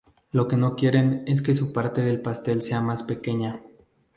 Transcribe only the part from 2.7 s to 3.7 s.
más pequeña.